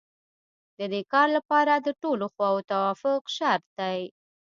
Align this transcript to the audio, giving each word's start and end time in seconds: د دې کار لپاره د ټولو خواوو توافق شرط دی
د 0.77 0.79
دې 0.93 1.01
کار 1.13 1.27
لپاره 1.37 1.73
د 1.75 1.87
ټولو 2.01 2.25
خواوو 2.33 2.67
توافق 2.71 3.21
شرط 3.37 3.65
دی 3.79 3.99